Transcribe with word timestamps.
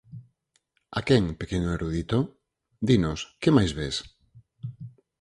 A 0.97 0.99
quen, 1.07 1.23
pequeno 1.41 1.67
erudito? 1.75 2.17
Dinos, 2.89 3.19
que 3.41 3.51
máis 3.57 3.71
ves? 3.79 3.95